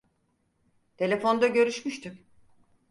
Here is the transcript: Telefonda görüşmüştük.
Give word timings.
Telefonda 0.97 1.47
görüşmüştük. 1.47 2.27